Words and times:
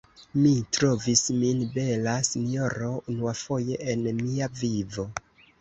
Mi 0.43 0.51
trovis 0.77 1.21
min 1.41 1.61
bela, 1.75 2.15
sinjoro, 2.29 2.89
unuafoje 3.15 3.79
en 3.97 4.11
mia 4.23 4.53
vivo. 4.65 5.11